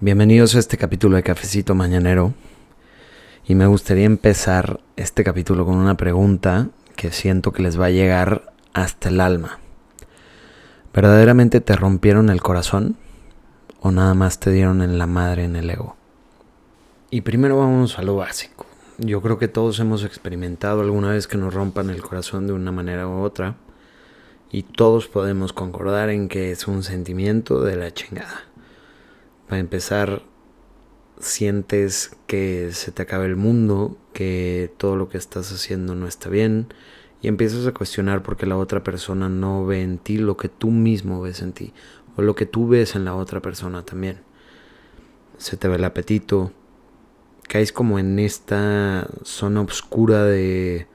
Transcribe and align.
Bienvenidos 0.00 0.56
a 0.56 0.58
este 0.58 0.76
capítulo 0.76 1.14
de 1.14 1.22
Cafecito 1.22 1.76
Mañanero. 1.76 2.34
Y 3.46 3.54
me 3.54 3.66
gustaría 3.66 4.06
empezar 4.06 4.80
este 4.96 5.22
capítulo 5.22 5.64
con 5.64 5.76
una 5.76 5.96
pregunta 5.96 6.70
que 6.96 7.12
siento 7.12 7.52
que 7.52 7.62
les 7.62 7.80
va 7.80 7.86
a 7.86 7.90
llegar 7.90 8.52
hasta 8.72 9.08
el 9.08 9.20
alma. 9.20 9.60
¿Verdaderamente 10.92 11.60
te 11.60 11.76
rompieron 11.76 12.28
el 12.28 12.42
corazón? 12.42 12.96
¿O 13.80 13.92
nada 13.92 14.14
más 14.14 14.40
te 14.40 14.50
dieron 14.50 14.82
en 14.82 14.98
la 14.98 15.06
madre 15.06 15.44
en 15.44 15.54
el 15.54 15.70
ego? 15.70 15.94
Y 17.10 17.20
primero 17.20 17.56
vamos 17.56 17.96
a 17.96 18.02
lo 18.02 18.16
básico. 18.16 18.66
Yo 18.98 19.22
creo 19.22 19.38
que 19.38 19.46
todos 19.46 19.78
hemos 19.78 20.02
experimentado 20.02 20.80
alguna 20.80 21.10
vez 21.10 21.28
que 21.28 21.38
nos 21.38 21.54
rompan 21.54 21.88
el 21.88 22.02
corazón 22.02 22.48
de 22.48 22.52
una 22.52 22.72
manera 22.72 23.06
u 23.06 23.22
otra. 23.22 23.54
Y 24.50 24.64
todos 24.64 25.06
podemos 25.06 25.52
concordar 25.52 26.10
en 26.10 26.28
que 26.28 26.50
es 26.50 26.66
un 26.66 26.82
sentimiento 26.82 27.60
de 27.60 27.76
la 27.76 27.94
chingada 27.94 28.42
para 29.48 29.60
empezar, 29.60 30.22
sientes 31.18 32.16
que 32.26 32.70
se 32.72 32.92
te 32.92 33.02
acaba 33.02 33.24
el 33.24 33.36
mundo, 33.36 33.96
que 34.12 34.72
todo 34.76 34.96
lo 34.96 35.08
que 35.08 35.18
estás 35.18 35.52
haciendo 35.52 35.94
no 35.94 36.06
está 36.06 36.28
bien 36.28 36.68
y 37.22 37.28
empiezas 37.28 37.66
a 37.66 37.72
cuestionar 37.72 38.22
por 38.22 38.36
qué 38.36 38.46
la 38.46 38.56
otra 38.56 38.84
persona 38.84 39.28
no 39.28 39.64
ve 39.64 39.82
en 39.82 39.98
ti 39.98 40.18
lo 40.18 40.36
que 40.36 40.48
tú 40.48 40.70
mismo 40.70 41.22
ves 41.22 41.40
en 41.40 41.52
ti 41.52 41.72
o 42.16 42.22
lo 42.22 42.34
que 42.34 42.46
tú 42.46 42.68
ves 42.68 42.94
en 42.94 43.04
la 43.04 43.14
otra 43.14 43.40
persona 43.40 43.82
también. 43.84 44.18
Se 45.38 45.56
te 45.56 45.68
ve 45.68 45.76
el 45.76 45.84
apetito, 45.84 46.52
caes 47.48 47.72
como 47.72 47.98
en 47.98 48.18
esta 48.18 49.08
zona 49.22 49.62
oscura 49.62 50.24
de 50.24 50.86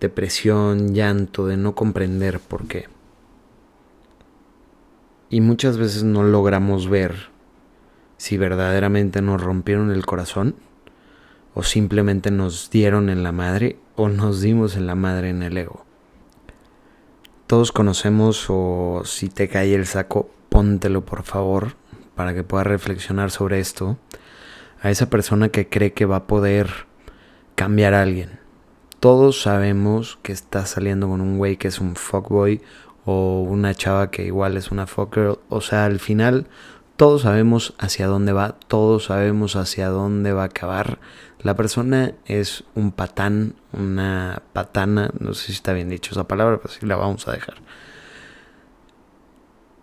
depresión, 0.00 0.94
llanto, 0.94 1.46
de 1.46 1.56
no 1.56 1.74
comprender 1.74 2.40
por 2.40 2.66
qué. 2.66 2.86
Y 5.30 5.40
muchas 5.40 5.76
veces 5.76 6.02
no 6.02 6.22
logramos 6.22 6.88
ver 6.88 7.30
si 8.18 8.36
verdaderamente 8.36 9.22
nos 9.22 9.42
rompieron 9.42 9.90
el 9.90 10.04
corazón 10.04 10.56
o 11.54 11.62
simplemente 11.62 12.30
nos 12.30 12.70
dieron 12.70 13.08
en 13.08 13.22
la 13.22 13.32
madre 13.32 13.78
o 13.96 14.08
nos 14.08 14.42
dimos 14.42 14.76
en 14.76 14.86
la 14.86 14.94
madre 14.94 15.30
en 15.30 15.42
el 15.42 15.56
ego. 15.56 15.84
Todos 17.46 17.72
conocemos 17.72 18.46
o 18.50 19.02
si 19.06 19.30
te 19.30 19.48
cae 19.48 19.74
el 19.74 19.86
saco, 19.86 20.30
póntelo 20.50 21.06
por 21.06 21.22
favor 21.22 21.76
para 22.14 22.34
que 22.34 22.44
puedas 22.44 22.66
reflexionar 22.66 23.30
sobre 23.30 23.60
esto. 23.60 23.96
A 24.82 24.90
esa 24.90 25.08
persona 25.08 25.48
que 25.48 25.68
cree 25.68 25.92
que 25.92 26.04
va 26.04 26.16
a 26.16 26.26
poder 26.26 26.68
cambiar 27.54 27.94
a 27.94 28.02
alguien. 28.02 28.38
Todos 29.00 29.42
sabemos 29.42 30.18
que 30.22 30.32
está 30.32 30.66
saliendo 30.66 31.08
con 31.08 31.20
un 31.20 31.38
güey 31.38 31.56
que 31.56 31.68
es 31.68 31.80
un 31.80 31.96
fuckboy 31.96 32.60
o 33.04 33.42
una 33.42 33.74
chava 33.74 34.10
que 34.10 34.24
igual 34.26 34.56
es 34.56 34.70
una 34.70 34.86
fuckgirl. 34.86 35.38
O 35.48 35.60
sea, 35.60 35.86
al 35.86 35.98
final 35.98 36.46
todos 36.98 37.22
sabemos 37.22 37.74
hacia 37.78 38.08
dónde 38.08 38.32
va, 38.32 38.56
todos 38.66 39.04
sabemos 39.04 39.54
hacia 39.54 39.88
dónde 39.88 40.32
va 40.32 40.42
a 40.42 40.46
acabar. 40.46 40.98
La 41.38 41.54
persona 41.54 42.14
es 42.26 42.64
un 42.74 42.90
patán, 42.90 43.54
una 43.72 44.42
patana, 44.52 45.08
no 45.20 45.32
sé 45.32 45.46
si 45.46 45.52
está 45.52 45.72
bien 45.74 45.90
dicho 45.90 46.10
esa 46.10 46.26
palabra, 46.26 46.58
pero 46.60 46.74
sí 46.74 46.84
la 46.84 46.96
vamos 46.96 47.28
a 47.28 47.32
dejar. 47.32 47.58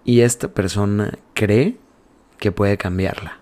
Y 0.03 0.21
esta 0.21 0.49
persona 0.49 1.17
cree 1.33 1.77
que 2.37 2.51
puede 2.51 2.77
cambiarla. 2.77 3.39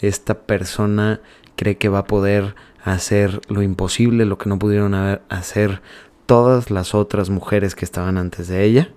Esta 0.00 0.42
persona 0.42 1.20
cree 1.56 1.78
que 1.78 1.88
va 1.88 1.98
a 1.98 2.06
poder 2.06 2.54
hacer 2.84 3.40
lo 3.48 3.62
imposible, 3.62 4.24
lo 4.24 4.38
que 4.38 4.48
no 4.48 4.60
pudieron 4.60 4.94
hacer 4.94 5.82
todas 6.26 6.70
las 6.70 6.94
otras 6.94 7.28
mujeres 7.28 7.74
que 7.74 7.86
estaban 7.86 8.18
antes 8.18 8.46
de 8.46 8.62
ella. 8.62 8.90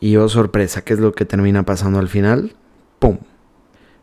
Y 0.00 0.16
oh 0.16 0.28
sorpresa, 0.28 0.82
¿qué 0.82 0.94
es 0.94 1.00
lo 1.00 1.12
que 1.12 1.24
termina 1.24 1.64
pasando 1.64 1.98
al 1.98 2.08
final? 2.08 2.54
¡Pum! 2.98 3.18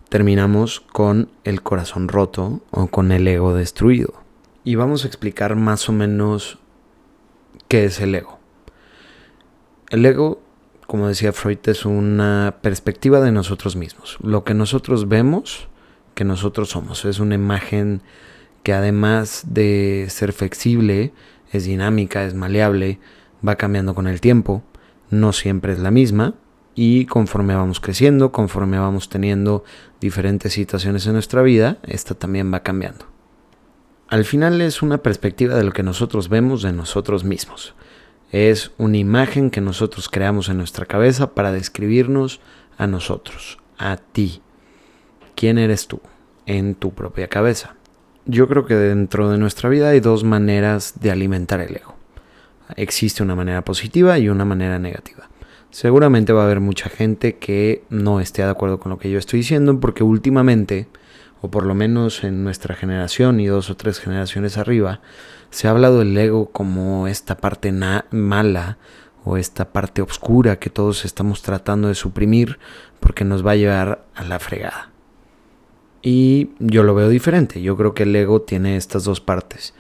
Terminamos 0.09 0.81
con 0.81 1.30
el 1.44 1.61
corazón 1.61 2.08
roto 2.08 2.61
o 2.72 2.88
con 2.88 3.11
el 3.11 3.28
ego 3.28 3.53
destruido. 3.53 4.14
Y 4.64 4.75
vamos 4.75 5.03
a 5.03 5.07
explicar 5.07 5.56
más 5.56 5.88
o 5.90 5.94
menos 5.94 6.59
qué 7.68 7.85
es 7.85 8.00
el 8.00 8.16
ego. 8.16 8.40
El 9.90 10.06
ego, 10.06 10.41
como 10.88 11.07
decía 11.07 11.34
Freud, 11.34 11.59
es 11.66 11.85
una 11.85 12.57
perspectiva 12.62 13.22
de 13.22 13.31
nosotros 13.31 13.75
mismos. 13.75 14.18
Lo 14.22 14.44
que 14.44 14.53
nosotros 14.53 15.07
vemos, 15.07 15.68
que 16.16 16.24
nosotros 16.24 16.69
somos. 16.69 17.06
Es 17.06 17.19
una 17.19 17.35
imagen 17.35 18.01
que 18.63 18.74
además 18.74 19.44
de 19.47 20.07
ser 20.09 20.34
flexible, 20.34 21.13
es 21.51 21.66
dinámica, 21.66 22.25
es 22.25 22.34
maleable, 22.34 23.00
va 23.47 23.56
cambiando 23.56 23.96
con 23.96 24.07
el 24.07 24.22
tiempo 24.22 24.63
no 25.11 25.33
siempre 25.33 25.73
es 25.73 25.79
la 25.79 25.91
misma 25.91 26.33
y 26.73 27.05
conforme 27.05 27.55
vamos 27.55 27.79
creciendo, 27.79 28.31
conforme 28.31 28.79
vamos 28.79 29.09
teniendo 29.09 29.63
diferentes 29.99 30.53
situaciones 30.53 31.05
en 31.05 31.13
nuestra 31.13 31.41
vida, 31.41 31.77
esta 31.83 32.16
también 32.16 32.51
va 32.51 32.61
cambiando. 32.63 33.05
Al 34.07 34.25
final 34.25 34.59
es 34.61 34.81
una 34.81 34.97
perspectiva 35.00 35.55
de 35.55 35.63
lo 35.63 35.71
que 35.71 35.83
nosotros 35.83 36.29
vemos 36.29 36.61
de 36.61 36.73
nosotros 36.73 37.23
mismos. 37.23 37.75
Es 38.31 38.71
una 38.77 38.97
imagen 38.97 39.51
que 39.51 39.61
nosotros 39.61 40.09
creamos 40.09 40.50
en 40.50 40.57
nuestra 40.57 40.85
cabeza 40.85 41.33
para 41.33 41.51
describirnos 41.51 42.39
a 42.77 42.88
nosotros, 42.88 43.59
a 43.77 43.97
ti. 43.97 44.41
¿Quién 45.35 45.57
eres 45.57 45.88
tú 45.88 46.01
en 46.45 46.75
tu 46.75 46.94
propia 46.94 47.27
cabeza? 47.27 47.75
Yo 48.25 48.47
creo 48.47 48.66
que 48.66 48.75
dentro 48.75 49.29
de 49.29 49.38
nuestra 49.38 49.69
vida 49.69 49.89
hay 49.89 50.00
dos 50.00 50.23
maneras 50.23 50.94
de 51.01 51.11
alimentar 51.11 51.59
el 51.59 51.75
ego 51.75 52.00
existe 52.75 53.23
una 53.23 53.35
manera 53.35 53.63
positiva 53.63 54.17
y 54.19 54.29
una 54.29 54.45
manera 54.45 54.79
negativa. 54.79 55.29
Seguramente 55.71 56.33
va 56.33 56.41
a 56.41 56.45
haber 56.45 56.59
mucha 56.59 56.89
gente 56.89 57.37
que 57.37 57.83
no 57.89 58.19
esté 58.19 58.43
de 58.43 58.49
acuerdo 58.49 58.79
con 58.79 58.89
lo 58.89 58.97
que 58.97 59.09
yo 59.09 59.17
estoy 59.17 59.39
diciendo 59.39 59.79
porque 59.79 60.03
últimamente, 60.03 60.87
o 61.41 61.49
por 61.49 61.65
lo 61.65 61.73
menos 61.73 62.23
en 62.23 62.43
nuestra 62.43 62.75
generación 62.75 63.39
y 63.39 63.47
dos 63.47 63.69
o 63.69 63.77
tres 63.77 63.99
generaciones 63.99 64.57
arriba, 64.57 64.99
se 65.49 65.67
ha 65.67 65.71
hablado 65.71 65.99
del 65.99 66.17
ego 66.17 66.51
como 66.51 67.07
esta 67.07 67.37
parte 67.37 67.71
mala 67.71 68.77
o 69.23 69.38
esta 69.38 69.71
parte 69.71 70.01
oscura 70.01 70.59
que 70.59 70.69
todos 70.69 71.05
estamos 71.05 71.41
tratando 71.41 71.88
de 71.88 71.95
suprimir 71.95 72.59
porque 72.99 73.23
nos 73.23 73.45
va 73.45 73.51
a 73.51 73.55
llevar 73.55 74.05
a 74.13 74.23
la 74.23 74.39
fregada. 74.39 74.91
Y 76.01 76.49
yo 76.59 76.83
lo 76.83 76.95
veo 76.95 77.09
diferente, 77.09 77.61
yo 77.61 77.77
creo 77.77 77.93
que 77.93 78.03
el 78.03 78.15
ego 78.15 78.41
tiene 78.41 78.75
estas 78.75 79.03
dos 79.03 79.21
partes 79.21 79.73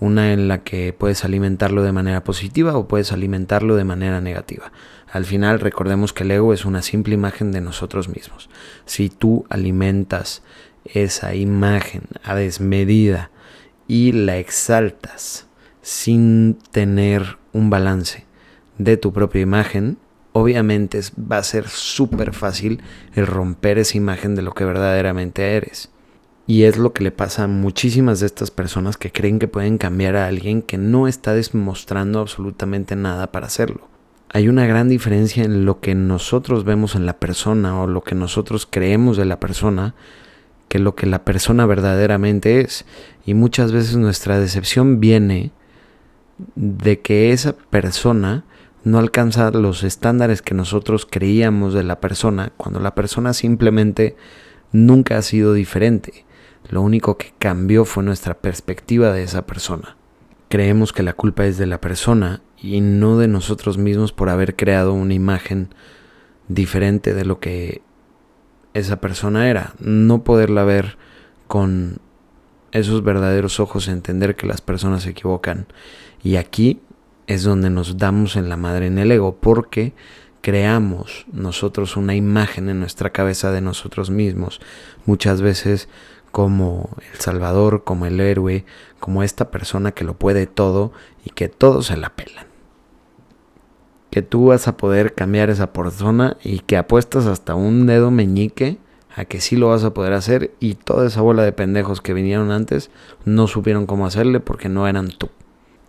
una 0.00 0.32
en 0.32 0.48
la 0.48 0.62
que 0.62 0.92
puedes 0.92 1.24
alimentarlo 1.24 1.82
de 1.82 1.92
manera 1.92 2.22
positiva 2.24 2.76
o 2.76 2.88
puedes 2.88 3.12
alimentarlo 3.12 3.76
de 3.76 3.84
manera 3.84 4.20
negativa. 4.20 4.72
Al 5.10 5.24
final 5.24 5.60
recordemos 5.60 6.12
que 6.12 6.24
el 6.24 6.30
ego 6.30 6.52
es 6.52 6.64
una 6.64 6.82
simple 6.82 7.14
imagen 7.14 7.52
de 7.52 7.60
nosotros 7.60 8.08
mismos. 8.08 8.48
Si 8.84 9.08
tú 9.08 9.46
alimentas 9.48 10.42
esa 10.84 11.34
imagen 11.34 12.02
a 12.22 12.34
desmedida 12.34 13.30
y 13.86 14.12
la 14.12 14.38
exaltas 14.38 15.46
sin 15.82 16.58
tener 16.70 17.38
un 17.52 17.70
balance 17.70 18.26
de 18.76 18.96
tu 18.96 19.12
propia 19.12 19.40
imagen, 19.40 19.98
obviamente 20.32 21.00
va 21.20 21.38
a 21.38 21.42
ser 21.42 21.68
súper 21.68 22.34
fácil 22.34 22.82
el 23.14 23.26
romper 23.26 23.78
esa 23.78 23.96
imagen 23.96 24.34
de 24.34 24.42
lo 24.42 24.52
que 24.52 24.64
verdaderamente 24.64 25.56
eres. 25.56 25.90
Y 26.48 26.62
es 26.62 26.78
lo 26.78 26.94
que 26.94 27.04
le 27.04 27.10
pasa 27.10 27.44
a 27.44 27.46
muchísimas 27.46 28.20
de 28.20 28.26
estas 28.26 28.50
personas 28.50 28.96
que 28.96 29.12
creen 29.12 29.38
que 29.38 29.48
pueden 29.48 29.76
cambiar 29.76 30.16
a 30.16 30.26
alguien 30.26 30.62
que 30.62 30.78
no 30.78 31.06
está 31.06 31.34
demostrando 31.34 32.20
absolutamente 32.20 32.96
nada 32.96 33.30
para 33.30 33.46
hacerlo. 33.46 33.86
Hay 34.30 34.48
una 34.48 34.66
gran 34.66 34.88
diferencia 34.88 35.44
en 35.44 35.66
lo 35.66 35.80
que 35.80 35.94
nosotros 35.94 36.64
vemos 36.64 36.94
en 36.94 37.04
la 37.04 37.18
persona 37.18 37.78
o 37.82 37.86
lo 37.86 38.02
que 38.02 38.14
nosotros 38.14 38.66
creemos 38.68 39.18
de 39.18 39.26
la 39.26 39.38
persona 39.38 39.94
que 40.68 40.78
lo 40.78 40.94
que 40.94 41.04
la 41.04 41.22
persona 41.22 41.66
verdaderamente 41.66 42.62
es. 42.62 42.86
Y 43.26 43.34
muchas 43.34 43.70
veces 43.70 43.96
nuestra 43.96 44.40
decepción 44.40 45.00
viene 45.00 45.50
de 46.54 47.00
que 47.00 47.32
esa 47.32 47.52
persona 47.52 48.44
no 48.84 48.98
alcanza 48.98 49.50
los 49.50 49.84
estándares 49.84 50.40
que 50.40 50.54
nosotros 50.54 51.04
creíamos 51.04 51.74
de 51.74 51.84
la 51.84 52.00
persona 52.00 52.52
cuando 52.56 52.80
la 52.80 52.94
persona 52.94 53.34
simplemente 53.34 54.16
nunca 54.72 55.18
ha 55.18 55.22
sido 55.22 55.52
diferente. 55.52 56.24
Lo 56.68 56.82
único 56.82 57.16
que 57.16 57.32
cambió 57.38 57.84
fue 57.84 58.02
nuestra 58.02 58.34
perspectiva 58.34 59.12
de 59.12 59.22
esa 59.22 59.46
persona. 59.46 59.96
Creemos 60.48 60.92
que 60.92 61.02
la 61.02 61.12
culpa 61.12 61.46
es 61.46 61.58
de 61.58 61.66
la 61.66 61.80
persona 61.80 62.42
y 62.60 62.80
no 62.80 63.18
de 63.18 63.28
nosotros 63.28 63.78
mismos 63.78 64.12
por 64.12 64.28
haber 64.28 64.56
creado 64.56 64.92
una 64.92 65.14
imagen 65.14 65.74
diferente 66.48 67.14
de 67.14 67.24
lo 67.24 67.40
que 67.40 67.82
esa 68.74 69.00
persona 69.00 69.48
era. 69.48 69.74
No 69.78 70.24
poderla 70.24 70.64
ver 70.64 70.96
con 71.46 71.98
esos 72.72 73.02
verdaderos 73.02 73.60
ojos, 73.60 73.88
entender 73.88 74.36
que 74.36 74.46
las 74.46 74.60
personas 74.60 75.02
se 75.02 75.10
equivocan. 75.10 75.66
Y 76.22 76.36
aquí 76.36 76.80
es 77.26 77.42
donde 77.42 77.70
nos 77.70 77.98
damos 77.98 78.36
en 78.36 78.48
la 78.48 78.56
madre 78.56 78.86
en 78.86 78.98
el 78.98 79.12
ego, 79.12 79.36
porque 79.40 79.94
creamos 80.40 81.26
nosotros 81.32 81.96
una 81.96 82.14
imagen 82.14 82.68
en 82.68 82.80
nuestra 82.80 83.10
cabeza 83.10 83.50
de 83.50 83.60
nosotros 83.60 84.10
mismos. 84.10 84.60
Muchas 85.04 85.42
veces 85.42 85.88
como 86.30 86.90
el 87.12 87.20
Salvador, 87.20 87.84
como 87.84 88.06
el 88.06 88.20
héroe, 88.20 88.64
como 89.00 89.22
esta 89.22 89.50
persona 89.50 89.92
que 89.92 90.04
lo 90.04 90.14
puede 90.14 90.46
todo 90.46 90.92
y 91.24 91.30
que 91.30 91.48
todos 91.48 91.86
se 91.86 91.96
la 91.96 92.10
pelan. 92.10 92.46
Que 94.10 94.22
tú 94.22 94.46
vas 94.46 94.68
a 94.68 94.76
poder 94.76 95.14
cambiar 95.14 95.50
esa 95.50 95.72
persona 95.72 96.36
y 96.42 96.60
que 96.60 96.76
apuestas 96.76 97.26
hasta 97.26 97.54
un 97.54 97.86
dedo 97.86 98.10
meñique 98.10 98.78
a 99.14 99.24
que 99.24 99.40
sí 99.40 99.56
lo 99.56 99.68
vas 99.68 99.84
a 99.84 99.92
poder 99.92 100.12
hacer 100.12 100.52
y 100.60 100.74
toda 100.74 101.06
esa 101.06 101.20
bola 101.20 101.42
de 101.42 101.52
pendejos 101.52 102.00
que 102.00 102.14
vinieron 102.14 102.50
antes 102.50 102.90
no 103.24 103.46
supieron 103.48 103.86
cómo 103.86 104.06
hacerle 104.06 104.40
porque 104.40 104.68
no 104.68 104.86
eran 104.86 105.08
tú. 105.08 105.28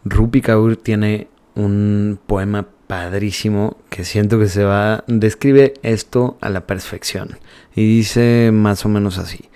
Rupi 0.03 0.41
Kaur 0.41 0.77
tiene 0.77 1.27
un 1.55 2.19
poema 2.25 2.67
padrísimo 2.87 3.77
que 3.89 4.03
siento 4.03 4.39
que 4.39 4.47
se 4.47 4.63
va 4.63 5.03
describe 5.05 5.75
esto 5.83 6.37
a 6.41 6.49
la 6.49 6.65
perfección 6.65 7.37
y 7.75 7.85
dice 7.85 8.49
más 8.51 8.83
o 8.85 8.89
menos 8.89 9.19
así. 9.19 9.49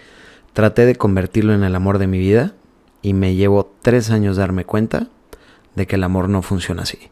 Traté 0.53 0.85
de 0.85 0.95
convertirlo 0.95 1.53
en 1.53 1.63
el 1.63 1.75
amor 1.75 1.97
de 1.97 2.07
mi 2.07 2.19
vida 2.19 2.53
y 3.01 3.13
me 3.13 3.35
llevo 3.35 3.73
tres 3.81 4.11
años 4.11 4.37
darme 4.37 4.65
cuenta 4.65 5.07
de 5.75 5.87
que 5.87 5.95
el 5.95 6.03
amor 6.03 6.29
no 6.29 6.43
funciona 6.43 6.83
así. 6.83 7.09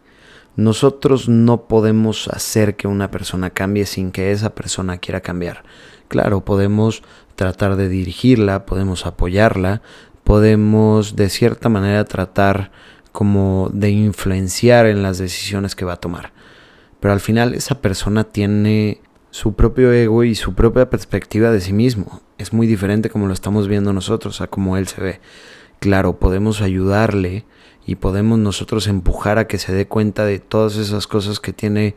Nosotros 0.56 1.28
no 1.28 1.64
podemos 1.64 2.28
hacer 2.28 2.76
que 2.76 2.88
una 2.88 3.10
persona 3.10 3.50
cambie 3.50 3.86
sin 3.86 4.12
que 4.12 4.32
esa 4.32 4.54
persona 4.54 4.98
quiera 4.98 5.22
cambiar. 5.22 5.64
Claro, 6.08 6.46
podemos 6.46 7.04
tratar 7.36 7.78
de 7.78 7.90
dirigirla, 7.90 8.66
podemos 8.66 9.06
apoyarla, 9.06 9.82
podemos 10.24 11.16
de 11.16 11.30
cierta 11.30 11.70
manera 11.70 12.06
tratar 12.06 12.72
como 13.12 13.70
de 13.74 13.90
influenciar 13.90 14.86
en 14.86 15.02
las 15.02 15.18
decisiones 15.18 15.76
que 15.76 15.86
va 15.86 15.94
a 15.94 16.00
tomar. 16.00 16.32
Pero 17.00 17.14
al 17.14 17.20
final 17.22 17.56
esa 17.56 17.82
persona 17.82 18.26
tiene 18.26 19.02
su 19.32 19.54
propio 19.54 19.92
ego 19.94 20.24
y 20.24 20.36
su 20.36 20.54
propia 20.54 20.90
perspectiva 20.90 21.52
de 21.52 21.62
sí 21.62 21.74
mismo. 21.74 22.22
Es 22.38 22.54
muy 22.54 22.68
diferente 22.68 23.10
como 23.10 23.28
lo 23.28 23.34
estamos 23.34 23.68
viendo 23.68 23.94
nosotros 23.94 24.42
a 24.42 24.48
como 24.48 24.78
él 24.78 24.88
se 24.88 25.02
ve. 25.02 25.22
Claro, 25.80 26.20
podemos 26.20 26.62
ayudarle 26.62 27.46
y 27.86 27.96
podemos 27.96 28.38
nosotros 28.38 28.88
empujar 28.88 29.40
a 29.40 29.48
que 29.48 29.58
se 29.58 29.74
dé 29.74 29.88
cuenta 29.88 30.26
de 30.26 30.40
todas 30.40 30.76
esas 30.76 31.08
cosas 31.08 31.40
que 31.40 31.54
tiene 31.54 31.96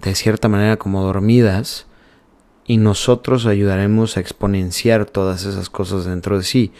de 0.00 0.14
cierta 0.14 0.48
manera 0.48 0.76
como 0.76 1.02
dormidas 1.02 1.86
y 2.64 2.76
nosotros 2.76 3.46
ayudaremos 3.46 4.16
a 4.16 4.20
exponenciar 4.20 5.06
todas 5.06 5.44
esas 5.44 5.68
cosas 5.68 6.04
dentro 6.04 6.38
de 6.38 6.44
sí. 6.44 6.72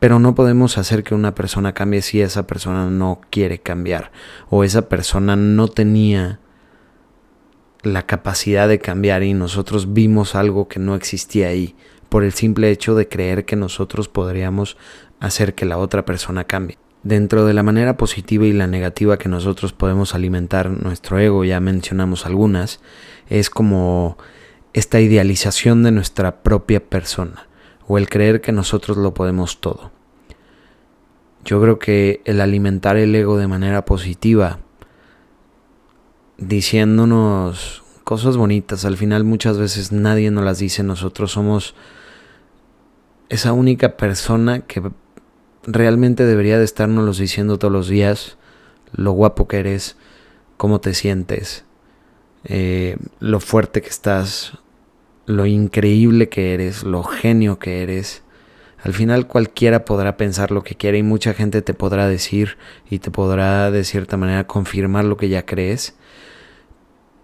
Pero 0.00 0.18
no 0.18 0.34
podemos 0.34 0.78
hacer 0.78 1.04
que 1.04 1.14
una 1.14 1.34
persona 1.34 1.72
cambie 1.72 2.02
si 2.02 2.20
esa 2.20 2.46
persona 2.46 2.90
no 2.90 3.20
quiere 3.30 3.60
cambiar 3.60 4.10
o 4.50 4.64
esa 4.64 4.88
persona 4.88 5.36
no 5.36 5.68
tenía 5.68 6.40
la 7.86 8.06
capacidad 8.06 8.68
de 8.68 8.78
cambiar 8.78 9.22
y 9.22 9.34
nosotros 9.34 9.92
vimos 9.92 10.34
algo 10.34 10.68
que 10.68 10.80
no 10.80 10.94
existía 10.94 11.48
ahí 11.48 11.74
por 12.08 12.24
el 12.24 12.32
simple 12.32 12.70
hecho 12.70 12.94
de 12.94 13.08
creer 13.08 13.44
que 13.44 13.56
nosotros 13.56 14.08
podríamos 14.08 14.76
hacer 15.20 15.54
que 15.54 15.66
la 15.66 15.78
otra 15.78 16.04
persona 16.04 16.44
cambie. 16.44 16.78
Dentro 17.02 17.46
de 17.46 17.54
la 17.54 17.62
manera 17.62 17.96
positiva 17.96 18.46
y 18.46 18.52
la 18.52 18.66
negativa 18.66 19.18
que 19.18 19.28
nosotros 19.28 19.72
podemos 19.72 20.14
alimentar 20.14 20.70
nuestro 20.70 21.18
ego, 21.18 21.44
ya 21.44 21.60
mencionamos 21.60 22.26
algunas, 22.26 22.80
es 23.28 23.48
como 23.48 24.18
esta 24.72 25.00
idealización 25.00 25.82
de 25.82 25.92
nuestra 25.92 26.42
propia 26.42 26.84
persona 26.84 27.46
o 27.86 27.98
el 27.98 28.08
creer 28.08 28.40
que 28.40 28.52
nosotros 28.52 28.96
lo 28.96 29.14
podemos 29.14 29.60
todo. 29.60 29.92
Yo 31.44 31.62
creo 31.62 31.78
que 31.78 32.22
el 32.24 32.40
alimentar 32.40 32.96
el 32.96 33.14
ego 33.14 33.38
de 33.38 33.46
manera 33.46 33.84
positiva, 33.84 34.58
diciéndonos 36.38 37.82
cosas 38.04 38.36
bonitas, 38.36 38.84
al 38.84 38.96
final 38.96 39.24
muchas 39.24 39.58
veces 39.58 39.92
nadie 39.92 40.30
nos 40.30 40.44
las 40.44 40.58
dice, 40.58 40.82
nosotros 40.82 41.32
somos 41.32 41.74
esa 43.28 43.52
única 43.52 43.96
persona 43.96 44.60
que 44.60 44.82
realmente 45.66 46.24
debería 46.24 46.58
de 46.58 46.64
estarnos 46.64 47.18
diciendo 47.18 47.58
todos 47.58 47.72
los 47.72 47.88
días 47.88 48.36
lo 48.92 49.12
guapo 49.12 49.48
que 49.48 49.58
eres, 49.58 49.96
cómo 50.56 50.80
te 50.80 50.94
sientes, 50.94 51.64
eh, 52.44 52.96
lo 53.18 53.40
fuerte 53.40 53.82
que 53.82 53.88
estás, 53.88 54.58
lo 55.26 55.46
increíble 55.46 56.28
que 56.28 56.54
eres, 56.54 56.84
lo 56.84 57.02
genio 57.02 57.58
que 57.58 57.82
eres. 57.82 58.22
Al 58.82 58.92
final 58.92 59.26
cualquiera 59.26 59.84
podrá 59.84 60.16
pensar 60.16 60.52
lo 60.52 60.62
que 60.62 60.76
quiera 60.76 60.96
y 60.96 61.02
mucha 61.02 61.34
gente 61.34 61.60
te 61.62 61.74
podrá 61.74 62.06
decir 62.06 62.56
y 62.88 63.00
te 63.00 63.10
podrá 63.10 63.70
de 63.72 63.82
cierta 63.82 64.16
manera 64.16 64.46
confirmar 64.46 65.04
lo 65.04 65.16
que 65.16 65.28
ya 65.28 65.44
crees, 65.44 65.96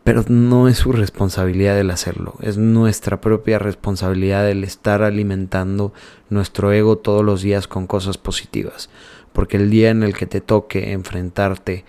pero 0.05 0.25
no 0.29 0.69
es 0.69 0.79
su 0.79 0.93
responsabilidad 0.93 1.79
el 1.79 1.91
hacerlo, 1.91 2.35
es 2.41 2.59
nuestra 2.59 3.21
propia 3.21 3.59
responsabilidad 3.59 4.49
el 4.51 4.65
estar 4.65 5.03
alimentando 5.03 5.93
nuestro 6.29 6.73
ego 6.73 6.99
todos 6.99 7.25
los 7.25 7.43
días 7.43 7.69
con 7.69 7.87
cosas 7.87 8.19
positivas, 8.19 8.91
porque 9.33 9.57
el 9.57 9.71
día 9.71 9.91
en 9.91 10.03
el 10.03 10.15
que 10.15 10.27
te 10.27 10.41
toque 10.41 10.93
enfrentarte 10.93 11.85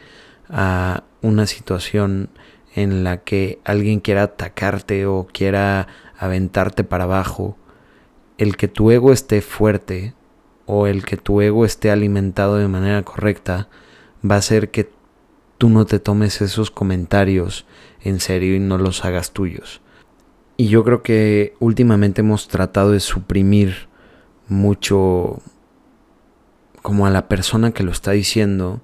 a 0.50 1.04
una 1.21 1.48
situación 1.48 2.30
en 2.75 3.04
la 3.04 3.18
que 3.18 3.60
alguien 3.63 4.00
quiera 4.00 4.24
atacarte 4.24 5.06
o 5.06 5.27
quiera 5.31 5.88
aventarte 6.18 6.83
para 6.83 7.06
abajo, 7.06 7.57
el 8.38 8.57
que 8.57 8.68
tu 8.68 8.92
ego 8.92 9.12
esté 9.12 9.42
fuerte 9.42 10.13
o 10.65 10.88
el 10.88 11.06
que 11.06 11.18
tu 11.18 11.42
ego 11.42 11.65
esté 11.65 11.92
alimentado 11.92 12.57
de 12.57 12.68
manera 12.68 13.01
correcta 13.04 13.69
va 14.30 14.36
a 14.36 14.39
hacer 14.39 14.69
que 14.69 14.89
tú 15.57 15.69
no 15.69 15.86
te 15.86 16.00
tomes 16.00 16.42
esos 16.42 16.71
comentarios 16.71 17.65
en 18.04 18.20
serio 18.20 18.56
y 18.56 18.60
no 18.60 18.78
los 18.78 19.06
hagas 19.06 19.32
tuyos. 19.32 19.82
Y 20.58 20.68
yo 20.68 20.84
creo 20.84 21.02
que 21.02 21.56
últimamente 21.60 22.22
hemos 22.22 22.48
tratado 22.48 22.92
de 22.92 23.00
suprimir 23.00 23.88
mucho 24.48 25.42
como 26.82 27.08
a 27.08 27.10
la 27.10 27.28
persona 27.28 27.72
que 27.72 27.84
lo 27.84 27.92
está 27.92 28.12
diciendo 28.12 28.82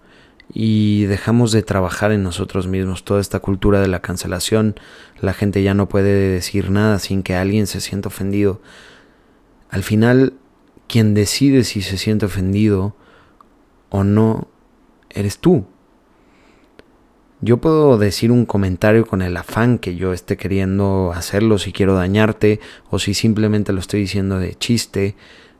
y 0.51 1.05
dejamos 1.05 1.51
de 1.51 1.61
trabajar 1.61 2.11
en 2.11 2.23
nosotros 2.23 2.67
mismos. 2.67 3.03
Toda 3.03 3.21
esta 3.21 3.39
cultura 3.39 3.81
de 3.81 3.87
la 3.87 4.01
cancelación, 4.01 4.75
la 5.19 5.33
gente 5.33 5.61
ya 5.61 5.73
no 5.73 5.89
puede 5.89 6.29
decir 6.29 6.71
nada 6.71 6.97
sin 6.99 7.21
que 7.21 7.35
alguien 7.35 7.67
se 7.67 7.81
sienta 7.81 8.07
ofendido. 8.07 8.61
Al 9.69 9.83
final, 9.83 10.33
quien 10.87 11.13
decide 11.13 11.63
si 11.63 11.81
se 11.81 11.97
siente 11.97 12.25
ofendido 12.25 12.95
o 13.89 14.03
no, 14.03 14.47
eres 15.09 15.37
tú. 15.37 15.67
Yo 17.41 17.57
puedo 17.57 17.97
decir 17.97 18.31
un 18.31 18.45
comentario 18.45 19.05
con 19.05 19.21
el 19.21 19.37
afán 19.37 19.77
que 19.77 19.95
yo 19.95 20.11
esté 20.11 20.35
queriendo 20.35 21.13
hacerlo, 21.15 21.57
si 21.57 21.71
quiero 21.71 21.95
dañarte 21.95 22.59
o 22.89 22.99
si 22.99 23.13
simplemente 23.13 23.71
lo 23.71 23.79
estoy 23.79 24.01
diciendo 24.01 24.39
de 24.39 24.55
chiste. 24.55 25.15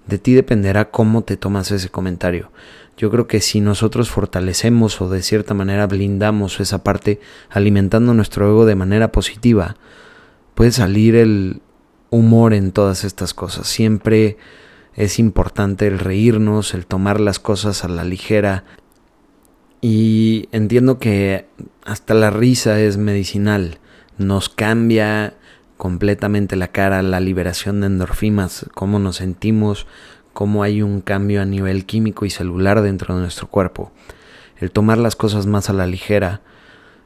De 0.06 0.18
ti 0.18 0.34
dependerá 0.34 0.92
cómo 0.92 1.24
te 1.24 1.38
tomas 1.38 1.72
ese 1.72 1.90
comentario. 1.90 2.52
Yo 2.98 3.10
creo 3.10 3.28
que 3.28 3.40
si 3.40 3.62
nosotros 3.62 4.10
fortalecemos 4.10 5.00
o 5.00 5.10
de 5.10 5.22
cierta 5.22 5.54
manera 5.54 5.88
blindamos 5.88 6.60
esa 6.60 6.84
parte 6.84 7.22
alimentando 7.50 8.14
nuestro 8.14 8.50
ego 8.50 8.66
de 8.66 8.76
manera 8.76 9.14
positiva, 9.14 9.78
puede 10.56 10.74
salir 10.74 11.16
el 11.16 11.62
humor 12.10 12.54
en 12.54 12.74
todas 12.74 13.06
estas 13.06 13.34
cosas. 13.34 13.68
Siempre 13.68 14.38
es 14.96 15.18
importante 15.18 15.88
el 15.88 15.98
reírnos, 15.98 16.74
el 16.74 16.86
tomar 16.86 17.22
las 17.22 17.40
cosas 17.40 17.86
a 17.86 17.88
la 17.88 18.04
ligera. 18.04 18.66
Y 19.82 20.50
entiendo 20.52 21.00
que 21.00 21.46
hasta 21.86 22.14
la 22.14 22.30
risa 22.30 22.80
es 22.80 22.98
medicinal. 22.98 23.80
Nos 24.18 24.50
cambia 24.50 25.36
completamente 25.78 26.58
la 26.58 26.68
cara, 26.68 27.02
la 27.02 27.22
liberación 27.22 27.80
de 27.80 27.88
endorfinas, 27.88 28.66
cómo 28.74 29.00
nos 29.00 29.16
sentimos, 29.16 29.88
cómo 30.34 30.64
hay 30.64 30.82
un 30.82 31.00
cambio 31.00 31.42
a 31.42 31.46
nivel 31.46 31.86
químico 31.86 32.26
y 32.26 32.30
celular 32.30 32.82
dentro 32.82 33.16
de 33.16 33.22
nuestro 33.22 33.48
cuerpo. 33.48 33.92
El 34.58 34.72
tomar 34.72 34.98
las 34.98 35.16
cosas 35.16 35.46
más 35.46 35.70
a 35.70 35.74
la 35.74 35.88
ligera 35.88 36.42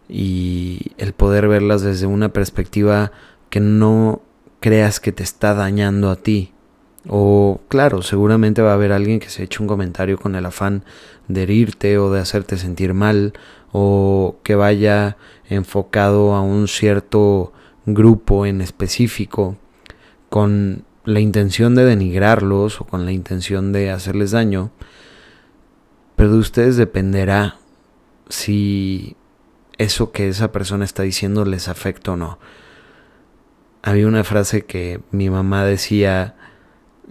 y 0.09 0.93
el 0.97 1.13
poder 1.13 1.47
verlas 1.47 1.83
desde 1.83 2.07
una 2.07 2.29
perspectiva 2.29 3.11
que 3.51 3.59
no 3.59 4.23
creas 4.59 4.99
que 4.99 5.11
te 5.11 5.21
está 5.21 5.53
dañando 5.53 6.09
a 6.09 6.15
ti. 6.15 6.51
O 7.07 7.59
claro, 7.67 8.01
seguramente 8.01 8.61
va 8.61 8.71
a 8.71 8.75
haber 8.75 8.91
alguien 8.91 9.19
que 9.19 9.29
se 9.29 9.43
eche 9.43 9.61
un 9.61 9.67
comentario 9.67 10.17
con 10.17 10.35
el 10.35 10.45
afán 10.45 10.83
de 11.27 11.43
herirte 11.43 11.97
o 11.97 12.11
de 12.11 12.21
hacerte 12.21 12.57
sentir 12.57 12.93
mal 12.93 13.33
o 13.71 14.37
que 14.43 14.55
vaya 14.55 15.17
enfocado 15.49 16.33
a 16.33 16.41
un 16.41 16.67
cierto 16.67 17.51
grupo 17.85 18.45
en 18.45 18.61
específico 18.61 19.57
con 20.29 20.85
la 21.03 21.19
intención 21.19 21.75
de 21.75 21.83
denigrarlos 21.83 22.79
o 22.79 22.85
con 22.85 23.05
la 23.05 23.11
intención 23.11 23.73
de 23.73 23.91
hacerles 23.91 24.31
daño, 24.31 24.71
pero 26.15 26.31
de 26.31 26.37
ustedes 26.37 26.77
dependerá 26.77 27.57
si 28.29 29.17
eso 29.77 30.11
que 30.11 30.29
esa 30.29 30.51
persona 30.51 30.85
está 30.85 31.03
diciendo 31.03 31.43
les 31.43 31.67
afecta 31.67 32.13
o 32.13 32.15
no. 32.15 32.39
Había 33.81 34.07
una 34.07 34.23
frase 34.23 34.65
que 34.65 35.01
mi 35.11 35.29
mamá 35.29 35.65
decía 35.65 36.35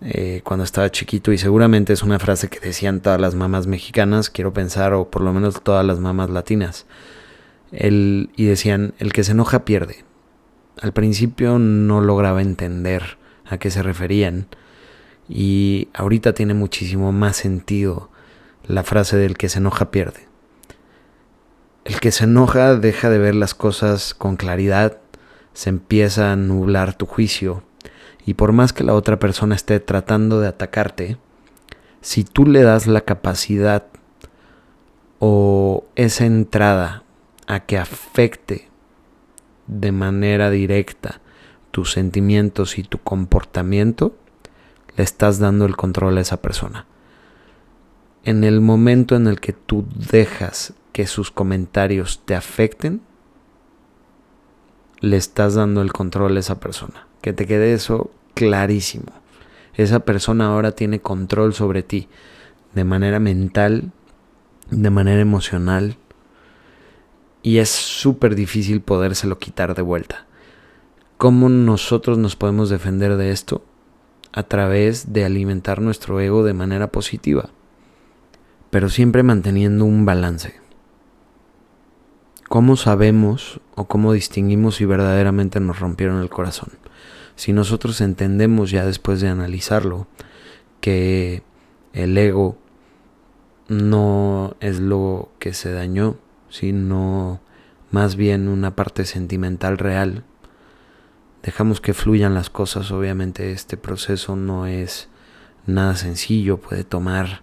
eh, 0.00 0.40
cuando 0.42 0.64
estaba 0.64 0.90
chiquito 0.90 1.32
y 1.32 1.38
seguramente 1.38 1.92
es 1.92 2.02
una 2.02 2.18
frase 2.18 2.48
que 2.48 2.60
decían 2.60 3.00
todas 3.00 3.20
las 3.20 3.34
mamás 3.34 3.66
mexicanas, 3.66 4.30
quiero 4.30 4.52
pensar, 4.52 4.94
o 4.94 5.10
por 5.10 5.22
lo 5.22 5.32
menos 5.32 5.62
todas 5.62 5.84
las 5.84 5.98
mamás 6.00 6.30
latinas. 6.30 6.86
El, 7.70 8.30
y 8.36 8.46
decían, 8.46 8.94
el 8.98 9.12
que 9.12 9.24
se 9.24 9.32
enoja 9.32 9.64
pierde. 9.64 10.04
Al 10.80 10.92
principio 10.92 11.58
no 11.58 12.00
lograba 12.00 12.42
entender 12.42 13.18
a 13.46 13.58
qué 13.58 13.70
se 13.70 13.82
referían. 13.82 14.46
Y 15.28 15.88
ahorita 15.94 16.32
tiene 16.32 16.54
muchísimo 16.54 17.12
más 17.12 17.36
sentido 17.36 18.10
la 18.66 18.82
frase 18.82 19.16
del 19.16 19.36
que 19.36 19.48
se 19.48 19.58
enoja 19.58 19.90
pierde. 19.90 20.26
El 21.84 22.00
que 22.00 22.12
se 22.12 22.24
enoja 22.24 22.76
deja 22.76 23.10
de 23.10 23.18
ver 23.18 23.34
las 23.34 23.54
cosas 23.54 24.14
con 24.14 24.36
claridad, 24.36 24.98
se 25.52 25.68
empieza 25.68 26.32
a 26.32 26.36
nublar 26.36 26.94
tu 26.94 27.06
juicio 27.06 27.62
Y 28.24 28.34
por 28.34 28.52
más 28.52 28.72
que 28.72 28.84
la 28.84 28.94
otra 28.94 29.18
persona 29.18 29.54
esté 29.54 29.80
tratando 29.80 30.40
de 30.40 30.48
atacarte, 30.48 31.18
si 32.00 32.24
tú 32.24 32.46
le 32.46 32.62
das 32.62 32.86
la 32.86 33.00
capacidad 33.00 33.86
o 35.18 35.84
esa 35.94 36.26
entrada 36.26 37.04
a 37.46 37.60
que 37.60 37.78
afecte 37.78 38.68
de 39.66 39.92
manera 39.92 40.50
directa 40.50 41.20
tus 41.70 41.92
sentimientos 41.92 42.78
y 42.78 42.82
tu 42.82 42.98
comportamiento, 42.98 44.16
le 44.96 45.04
estás 45.04 45.38
dando 45.38 45.64
el 45.64 45.76
control 45.76 46.18
a 46.18 46.20
esa 46.20 46.42
persona. 46.42 46.86
En 48.24 48.44
el 48.44 48.60
momento 48.60 49.16
en 49.16 49.26
el 49.26 49.40
que 49.40 49.52
tú 49.52 49.86
dejas 50.10 50.74
que 50.92 51.06
sus 51.06 51.30
comentarios 51.30 52.22
te 52.24 52.34
afecten, 52.34 53.00
le 55.02 55.16
estás 55.16 55.54
dando 55.54 55.82
el 55.82 55.92
control 55.92 56.36
a 56.36 56.40
esa 56.40 56.60
persona. 56.60 57.08
Que 57.20 57.32
te 57.32 57.46
quede 57.46 57.74
eso 57.74 58.10
clarísimo. 58.34 59.12
Esa 59.74 60.00
persona 60.00 60.46
ahora 60.46 60.72
tiene 60.72 61.00
control 61.00 61.54
sobre 61.54 61.82
ti 61.82 62.08
de 62.72 62.84
manera 62.84 63.18
mental, 63.18 63.90
de 64.70 64.90
manera 64.90 65.20
emocional. 65.20 65.96
Y 67.42 67.58
es 67.58 67.68
súper 67.68 68.36
difícil 68.36 68.80
podérselo 68.80 69.38
quitar 69.38 69.74
de 69.74 69.82
vuelta. 69.82 70.26
¿Cómo 71.18 71.48
nosotros 71.48 72.16
nos 72.16 72.36
podemos 72.36 72.70
defender 72.70 73.16
de 73.16 73.32
esto? 73.32 73.64
A 74.32 74.44
través 74.44 75.12
de 75.12 75.24
alimentar 75.24 75.80
nuestro 75.80 76.20
ego 76.20 76.44
de 76.44 76.54
manera 76.54 76.92
positiva, 76.92 77.50
pero 78.70 78.88
siempre 78.88 79.22
manteniendo 79.22 79.84
un 79.84 80.04
balance. 80.04 80.61
¿Cómo 82.52 82.76
sabemos 82.76 83.62
o 83.76 83.86
cómo 83.86 84.12
distinguimos 84.12 84.76
si 84.76 84.84
verdaderamente 84.84 85.58
nos 85.58 85.80
rompieron 85.80 86.20
el 86.20 86.28
corazón? 86.28 86.68
Si 87.34 87.54
nosotros 87.54 88.02
entendemos 88.02 88.70
ya 88.70 88.84
después 88.84 89.22
de 89.22 89.28
analizarlo 89.28 90.06
que 90.82 91.42
el 91.94 92.18
ego 92.18 92.58
no 93.68 94.54
es 94.60 94.80
lo 94.80 95.30
que 95.38 95.54
se 95.54 95.72
dañó, 95.72 96.18
sino 96.50 97.40
más 97.90 98.16
bien 98.16 98.48
una 98.48 98.76
parte 98.76 99.06
sentimental 99.06 99.78
real. 99.78 100.22
Dejamos 101.42 101.80
que 101.80 101.94
fluyan 101.94 102.34
las 102.34 102.50
cosas, 102.50 102.92
obviamente 102.92 103.52
este 103.52 103.78
proceso 103.78 104.36
no 104.36 104.66
es 104.66 105.08
nada 105.64 105.96
sencillo, 105.96 106.58
puede 106.58 106.84
tomar 106.84 107.40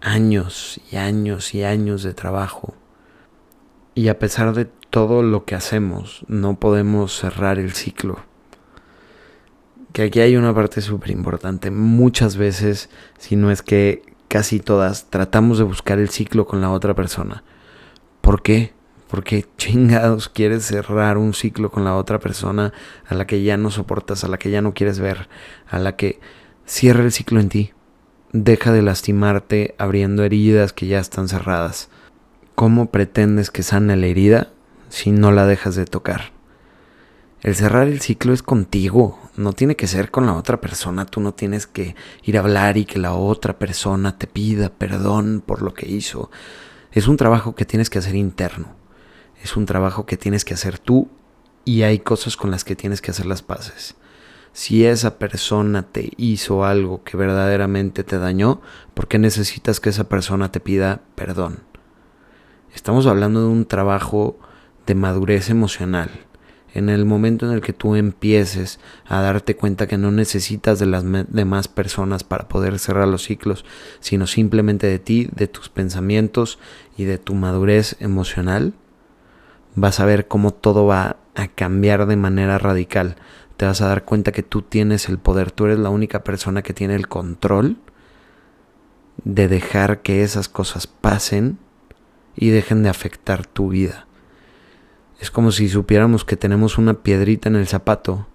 años 0.00 0.80
y 0.92 0.94
años 0.94 1.56
y 1.56 1.64
años 1.64 2.04
de 2.04 2.14
trabajo. 2.14 2.76
Y 3.98 4.06
a 4.06 4.20
pesar 4.20 4.54
de 4.54 4.64
todo 4.64 5.24
lo 5.24 5.44
que 5.44 5.56
hacemos, 5.56 6.24
no 6.28 6.60
podemos 6.60 7.18
cerrar 7.18 7.58
el 7.58 7.72
ciclo. 7.72 8.20
Que 9.92 10.02
aquí 10.02 10.20
hay 10.20 10.36
una 10.36 10.54
parte 10.54 10.80
súper 10.82 11.10
importante. 11.10 11.72
Muchas 11.72 12.36
veces, 12.36 12.90
si 13.18 13.34
no 13.34 13.50
es 13.50 13.60
que 13.60 14.02
casi 14.28 14.60
todas, 14.60 15.10
tratamos 15.10 15.58
de 15.58 15.64
buscar 15.64 15.98
el 15.98 16.10
ciclo 16.10 16.46
con 16.46 16.60
la 16.60 16.70
otra 16.70 16.94
persona. 16.94 17.42
¿Por 18.20 18.40
qué? 18.40 18.72
Porque 19.08 19.46
chingados 19.56 20.28
quieres 20.28 20.64
cerrar 20.66 21.18
un 21.18 21.34
ciclo 21.34 21.72
con 21.72 21.82
la 21.82 21.96
otra 21.96 22.20
persona 22.20 22.72
a 23.08 23.16
la 23.16 23.26
que 23.26 23.42
ya 23.42 23.56
no 23.56 23.72
soportas, 23.72 24.22
a 24.22 24.28
la 24.28 24.38
que 24.38 24.52
ya 24.52 24.62
no 24.62 24.74
quieres 24.74 25.00
ver, 25.00 25.28
a 25.68 25.80
la 25.80 25.96
que 25.96 26.20
cierra 26.66 27.02
el 27.02 27.10
ciclo 27.10 27.40
en 27.40 27.48
ti. 27.48 27.72
Deja 28.32 28.70
de 28.70 28.82
lastimarte 28.82 29.74
abriendo 29.76 30.22
heridas 30.22 30.72
que 30.72 30.86
ya 30.86 31.00
están 31.00 31.26
cerradas. 31.26 31.90
¿Cómo 32.58 32.90
pretendes 32.90 33.52
que 33.52 33.62
sane 33.62 33.94
la 33.94 34.08
herida 34.08 34.48
si 34.88 35.12
no 35.12 35.30
la 35.30 35.46
dejas 35.46 35.76
de 35.76 35.84
tocar? 35.84 36.32
El 37.40 37.54
cerrar 37.54 37.86
el 37.86 38.00
ciclo 38.00 38.32
es 38.32 38.42
contigo, 38.42 39.16
no 39.36 39.52
tiene 39.52 39.76
que 39.76 39.86
ser 39.86 40.10
con 40.10 40.26
la 40.26 40.34
otra 40.34 40.60
persona, 40.60 41.06
tú 41.06 41.20
no 41.20 41.34
tienes 41.34 41.68
que 41.68 41.94
ir 42.24 42.36
a 42.36 42.40
hablar 42.40 42.76
y 42.76 42.84
que 42.84 42.98
la 42.98 43.14
otra 43.14 43.60
persona 43.60 44.18
te 44.18 44.26
pida 44.26 44.70
perdón 44.70 45.40
por 45.46 45.62
lo 45.62 45.72
que 45.72 45.88
hizo. 45.88 46.32
Es 46.90 47.06
un 47.06 47.16
trabajo 47.16 47.54
que 47.54 47.64
tienes 47.64 47.90
que 47.90 48.00
hacer 48.00 48.16
interno, 48.16 48.74
es 49.40 49.56
un 49.56 49.64
trabajo 49.64 50.04
que 50.04 50.16
tienes 50.16 50.44
que 50.44 50.54
hacer 50.54 50.80
tú 50.80 51.08
y 51.64 51.82
hay 51.82 52.00
cosas 52.00 52.36
con 52.36 52.50
las 52.50 52.64
que 52.64 52.74
tienes 52.74 53.00
que 53.00 53.12
hacer 53.12 53.26
las 53.26 53.42
paces. 53.42 53.94
Si 54.52 54.84
esa 54.84 55.20
persona 55.20 55.84
te 55.84 56.10
hizo 56.16 56.64
algo 56.64 57.04
que 57.04 57.16
verdaderamente 57.16 58.02
te 58.02 58.18
dañó, 58.18 58.60
¿por 58.94 59.06
qué 59.06 59.20
necesitas 59.20 59.78
que 59.78 59.90
esa 59.90 60.08
persona 60.08 60.50
te 60.50 60.58
pida 60.58 61.02
perdón? 61.14 61.67
Estamos 62.74 63.06
hablando 63.06 63.40
de 63.40 63.48
un 63.48 63.64
trabajo 63.66 64.38
de 64.86 64.94
madurez 64.94 65.50
emocional 65.50 66.10
en 66.74 66.88
el 66.88 67.04
momento 67.04 67.46
en 67.46 67.52
el 67.52 67.60
que 67.60 67.72
tú 67.72 67.94
empieces 67.94 68.78
a 69.06 69.20
darte 69.20 69.56
cuenta 69.56 69.86
que 69.86 69.98
no 69.98 70.10
necesitas 70.10 70.78
de 70.78 70.86
las 70.86 71.04
demás 71.28 71.68
personas 71.68 72.24
para 72.24 72.48
poder 72.48 72.78
cerrar 72.78 73.08
los 73.08 73.24
ciclos, 73.24 73.64
sino 74.00 74.26
simplemente 74.26 74.86
de 74.86 74.98
ti, 74.98 75.28
de 75.34 75.48
tus 75.48 75.68
pensamientos 75.68 76.58
y 76.96 77.04
de 77.04 77.18
tu 77.18 77.34
madurez 77.34 77.96
emocional, 78.00 78.74
vas 79.74 80.00
a 80.00 80.04
ver 80.04 80.28
cómo 80.28 80.52
todo 80.52 80.86
va 80.86 81.16
a 81.34 81.48
cambiar 81.48 82.06
de 82.06 82.16
manera 82.16 82.58
radical. 82.58 83.16
Te 83.56 83.66
vas 83.66 83.80
a 83.80 83.88
dar 83.88 84.04
cuenta 84.04 84.32
que 84.32 84.42
tú 84.42 84.62
tienes 84.62 85.08
el 85.08 85.18
poder, 85.18 85.50
tú 85.50 85.64
eres 85.64 85.78
la 85.78 85.90
única 85.90 86.22
persona 86.22 86.62
que 86.62 86.74
tiene 86.74 86.94
el 86.94 87.08
control 87.08 87.78
de 89.24 89.48
dejar 89.48 90.02
que 90.02 90.22
esas 90.22 90.48
cosas 90.48 90.86
pasen 90.86 91.58
y 92.40 92.50
dejen 92.50 92.82
de 92.84 92.88
afectar 92.88 93.46
tu 93.46 93.68
vida. 93.68 94.06
Es 95.20 95.32
como 95.32 95.50
si 95.50 95.68
supiéramos 95.68 96.24
que 96.24 96.36
tenemos 96.36 96.78
una 96.78 97.02
piedrita 97.02 97.48
en 97.48 97.56
el 97.56 97.66
zapato 97.66 98.28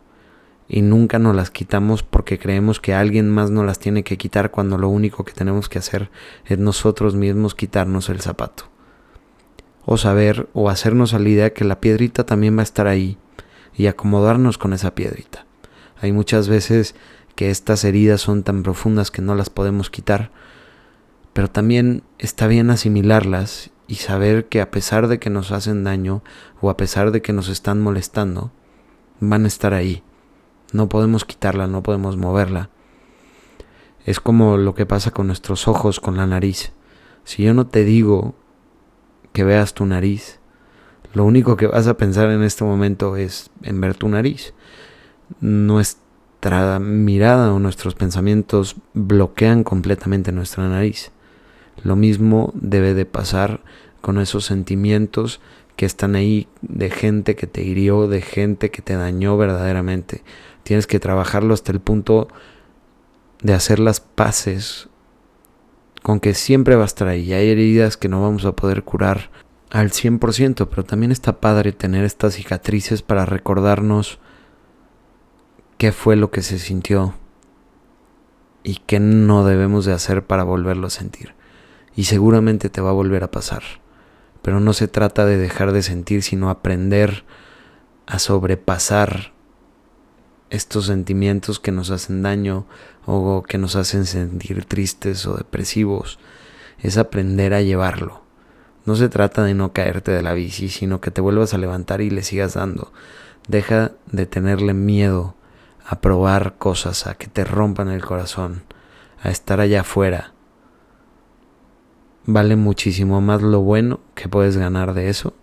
y 0.67 0.81
nunca 0.81 1.19
nos 1.19 1.35
las 1.35 1.49
quitamos 1.49 2.03
porque 2.03 2.37
creemos 2.37 2.81
que 2.81 2.93
alguien 2.93 3.29
más 3.29 3.49
nos 3.49 3.65
las 3.65 3.79
tiene 3.79 4.03
que 4.03 4.17
quitar 4.17 4.51
cuando 4.51 4.77
lo 4.77 4.89
único 4.89 5.23
que 5.23 5.31
tenemos 5.31 5.69
que 5.69 5.79
hacer 5.79 6.09
es 6.45 6.59
nosotros 6.59 7.15
mismos 7.15 7.55
quitarnos 7.55 8.09
el 8.09 8.19
zapato. 8.19 8.65
O 9.85 9.95
saber 9.97 10.49
o 10.53 10.69
hacernos 10.69 11.13
a 11.13 11.19
la 11.19 11.29
idea 11.29 11.53
que 11.53 11.63
la 11.63 11.79
piedrita 11.79 12.25
también 12.25 12.57
va 12.57 12.61
a 12.61 12.63
estar 12.63 12.87
ahí 12.87 13.17
y 13.73 13.87
acomodarnos 13.87 14.57
con 14.57 14.73
esa 14.73 14.95
piedrita. 14.95 15.45
Hay 16.01 16.11
muchas 16.11 16.49
veces 16.49 16.95
que 17.35 17.49
estas 17.49 17.85
heridas 17.85 18.19
son 18.19 18.43
tan 18.43 18.63
profundas 18.63 19.11
que 19.11 19.21
no 19.21 19.35
las 19.35 19.49
podemos 19.49 19.89
quitar, 19.89 20.31
pero 21.31 21.49
también 21.49 22.03
está 22.19 22.47
bien 22.47 22.69
asimilarlas 22.69 23.72
y 23.87 23.95
saber 23.95 24.47
que 24.47 24.61
a 24.61 24.71
pesar 24.71 25.07
de 25.07 25.19
que 25.19 25.29
nos 25.29 25.51
hacen 25.51 25.83
daño 25.83 26.23
o 26.61 26.69
a 26.69 26.77
pesar 26.77 27.11
de 27.11 27.21
que 27.21 27.33
nos 27.33 27.49
están 27.49 27.81
molestando, 27.81 28.51
van 29.19 29.45
a 29.45 29.47
estar 29.47 29.73
ahí. 29.73 30.03
No 30.71 30.89
podemos 30.89 31.25
quitarla, 31.25 31.67
no 31.67 31.83
podemos 31.83 32.17
moverla. 32.17 32.69
Es 34.05 34.19
como 34.19 34.57
lo 34.57 34.75
que 34.75 34.85
pasa 34.85 35.11
con 35.11 35.27
nuestros 35.27 35.67
ojos, 35.67 35.99
con 35.99 36.17
la 36.17 36.27
nariz. 36.27 36.73
Si 37.23 37.43
yo 37.43 37.53
no 37.53 37.67
te 37.67 37.85
digo 37.85 38.35
que 39.31 39.43
veas 39.43 39.73
tu 39.73 39.85
nariz, 39.85 40.39
lo 41.13 41.23
único 41.25 41.55
que 41.55 41.67
vas 41.67 41.87
a 41.87 41.95
pensar 41.95 42.29
en 42.31 42.43
este 42.43 42.63
momento 42.63 43.15
es 43.15 43.49
en 43.61 43.79
ver 43.79 43.95
tu 43.95 44.09
nariz. 44.09 44.53
Nuestra 45.39 46.79
mirada 46.79 47.53
o 47.53 47.59
nuestros 47.59 47.95
pensamientos 47.95 48.75
bloquean 48.93 49.63
completamente 49.63 50.31
nuestra 50.33 50.67
nariz. 50.67 51.12
Lo 51.81 51.95
mismo 51.95 52.51
debe 52.55 52.93
de 52.93 53.05
pasar 53.05 53.61
con 54.01 54.19
esos 54.19 54.45
sentimientos 54.45 55.39
que 55.75 55.85
están 55.85 56.15
ahí 56.15 56.47
de 56.61 56.89
gente 56.89 57.35
que 57.35 57.47
te 57.47 57.63
hirió, 57.63 58.07
de 58.07 58.21
gente 58.21 58.69
que 58.69 58.81
te 58.81 58.95
dañó 58.95 59.37
verdaderamente. 59.37 60.23
Tienes 60.63 60.87
que 60.87 60.99
trabajarlo 60.99 61.53
hasta 61.53 61.71
el 61.71 61.79
punto 61.79 62.27
de 63.41 63.53
hacer 63.53 63.79
las 63.79 63.99
paces 63.99 64.89
con 66.03 66.19
que 66.19 66.33
siempre 66.33 66.75
va 66.75 66.83
a 66.83 66.85
estar 66.85 67.07
ahí. 67.07 67.33
Hay 67.33 67.49
heridas 67.49 67.97
que 67.97 68.09
no 68.09 68.21
vamos 68.21 68.45
a 68.45 68.55
poder 68.55 68.83
curar 68.83 69.31
al 69.71 69.91
100%, 69.91 70.67
pero 70.69 70.83
también 70.83 71.11
está 71.11 71.39
padre 71.39 71.71
tener 71.71 72.05
estas 72.05 72.35
cicatrices 72.35 73.01
para 73.01 73.25
recordarnos 73.25 74.19
qué 75.77 75.91
fue 75.91 76.15
lo 76.15 76.29
que 76.29 76.43
se 76.43 76.59
sintió 76.59 77.15
y 78.63 78.75
qué 78.85 78.99
no 78.99 79.43
debemos 79.43 79.85
de 79.85 79.93
hacer 79.93 80.25
para 80.25 80.43
volverlo 80.43 80.87
a 80.87 80.91
sentir 80.91 81.33
y 81.95 82.05
seguramente 82.05 82.69
te 82.69 82.81
va 82.81 82.89
a 82.89 82.93
volver 82.93 83.23
a 83.23 83.31
pasar. 83.31 83.63
Pero 84.41 84.59
no 84.59 84.73
se 84.73 84.87
trata 84.87 85.25
de 85.25 85.37
dejar 85.37 85.71
de 85.71 85.83
sentir, 85.83 86.23
sino 86.23 86.49
aprender 86.49 87.23
a 88.05 88.19
sobrepasar 88.19 89.31
estos 90.49 90.85
sentimientos 90.85 91.59
que 91.59 91.71
nos 91.71 91.89
hacen 91.89 92.21
daño 92.21 92.65
o 93.05 93.43
que 93.43 93.57
nos 93.57 93.75
hacen 93.75 94.05
sentir 94.05 94.65
tristes 94.65 95.25
o 95.25 95.35
depresivos. 95.35 96.19
Es 96.79 96.97
aprender 96.97 97.53
a 97.53 97.61
llevarlo. 97.61 98.21
No 98.85 98.95
se 98.95 99.07
trata 99.07 99.43
de 99.43 99.53
no 99.53 99.71
caerte 99.71 100.11
de 100.11 100.21
la 100.21 100.33
bici, 100.33 100.67
sino 100.67 100.99
que 100.99 101.11
te 101.11 101.21
vuelvas 101.21 101.53
a 101.53 101.57
levantar 101.57 102.01
y 102.01 102.09
le 102.09 102.21
sigas 102.21 102.55
dando. 102.55 102.91
Deja 103.47 103.93
de 104.11 104.25
tenerle 104.25 104.73
miedo 104.73 105.35
a 105.85 106.01
probar 106.01 106.55
cosas, 106.57 107.07
a 107.07 107.15
que 107.15 107.27
te 107.27 107.45
rompan 107.45 107.89
el 107.89 108.03
corazón, 108.03 108.63
a 109.21 109.29
estar 109.29 109.59
allá 109.59 109.81
afuera, 109.81 110.33
vale 112.25 112.55
muchísimo 112.55 113.21
más 113.21 113.41
lo 113.41 113.61
bueno 113.61 113.99
que 114.15 114.29
puedes 114.29 114.57
ganar 114.57 114.93
de 114.93 115.09
eso 115.09 115.33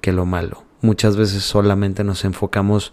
que 0.00 0.12
lo 0.12 0.26
malo. 0.26 0.64
Muchas 0.80 1.16
veces 1.16 1.42
solamente 1.42 2.04
nos 2.04 2.24
enfocamos 2.24 2.92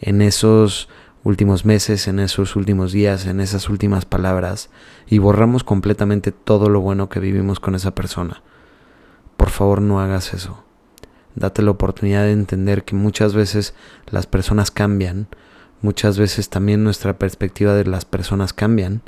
en 0.00 0.22
esos 0.22 0.88
últimos 1.24 1.64
meses, 1.64 2.08
en 2.08 2.20
esos 2.20 2.56
últimos 2.56 2.92
días, 2.92 3.26
en 3.26 3.40
esas 3.40 3.68
últimas 3.68 4.06
palabras 4.06 4.70
y 5.06 5.18
borramos 5.18 5.64
completamente 5.64 6.32
todo 6.32 6.70
lo 6.70 6.80
bueno 6.80 7.08
que 7.08 7.20
vivimos 7.20 7.60
con 7.60 7.74
esa 7.74 7.94
persona. 7.94 8.42
Por 9.36 9.50
favor 9.50 9.82
no 9.82 10.00
hagas 10.00 10.32
eso. 10.32 10.64
Date 11.34 11.62
la 11.62 11.70
oportunidad 11.70 12.22
de 12.22 12.32
entender 12.32 12.84
que 12.84 12.96
muchas 12.96 13.34
veces 13.34 13.74
las 14.06 14.26
personas 14.26 14.70
cambian, 14.70 15.28
muchas 15.82 16.18
veces 16.18 16.48
también 16.48 16.82
nuestra 16.82 17.18
perspectiva 17.18 17.74
de 17.74 17.84
las 17.84 18.04
personas 18.04 18.52
cambian, 18.52 19.02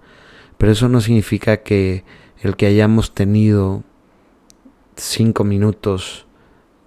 pero 0.58 0.72
eso 0.72 0.88
no 0.88 1.00
significa 1.00 1.58
que 1.58 2.04
el 2.40 2.56
que 2.56 2.66
hayamos 2.66 3.14
tenido 3.14 3.82
cinco 4.96 5.44
minutos 5.44 6.26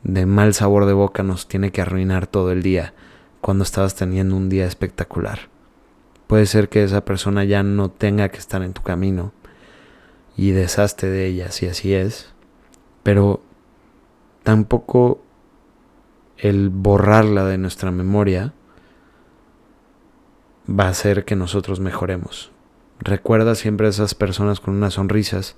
de 0.04 0.26
mal 0.26 0.54
sabor 0.54 0.86
de 0.86 0.94
boca 0.94 1.24
nos 1.24 1.48
tiene 1.48 1.72
que 1.72 1.82
arruinar 1.82 2.28
todo 2.28 2.52
el 2.52 2.64
día 2.64 2.94
cuando 3.42 3.64
estabas 3.64 3.96
teniendo 3.96 4.36
un 4.36 4.50
día 4.50 4.66
espectacular. 4.66 5.50
Puede 6.28 6.46
ser 6.46 6.70
que 6.70 6.84
esa 6.84 7.06
persona 7.06 7.44
ya 7.44 7.62
no 7.62 7.92
tenga 7.92 8.30
que 8.30 8.40
estar 8.40 8.64
en 8.64 8.74
tu 8.74 8.82
camino 8.82 9.32
y 10.36 10.52
deshazte 10.52 11.08
de 11.08 11.28
ella 11.28 11.52
si 11.52 11.68
así 11.68 11.94
es, 11.94 12.34
pero 13.04 13.42
tampoco 14.42 15.22
el 16.38 16.70
borrarla 16.70 17.46
de 17.46 17.58
nuestra 17.58 17.92
memoria 17.92 18.54
va 20.68 20.86
a 20.86 20.90
hacer 20.90 21.26
que 21.26 21.36
nosotros 21.36 21.80
mejoremos. 21.80 22.53
Recuerda 23.04 23.54
siempre 23.56 23.88
a 23.88 23.90
esas 23.90 24.16
personas 24.16 24.62
con 24.62 24.76
unas 24.76 24.94
sonrisas. 24.94 25.58